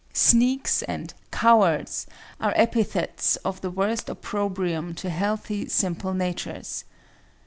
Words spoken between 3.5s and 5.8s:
the worst opprobrium to healthy,